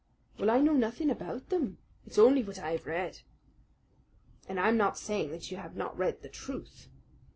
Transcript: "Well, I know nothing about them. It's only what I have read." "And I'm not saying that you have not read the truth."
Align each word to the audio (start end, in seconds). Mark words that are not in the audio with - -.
"Well, 0.39 0.49
I 0.49 0.61
know 0.61 0.73
nothing 0.73 1.11
about 1.11 1.49
them. 1.49 1.77
It's 2.07 2.17
only 2.17 2.41
what 2.41 2.57
I 2.57 2.71
have 2.71 2.87
read." 2.87 3.19
"And 4.49 4.59
I'm 4.59 4.75
not 4.75 4.97
saying 4.97 5.29
that 5.29 5.51
you 5.51 5.57
have 5.57 5.75
not 5.75 5.95
read 5.95 6.23
the 6.23 6.27
truth." 6.29 6.87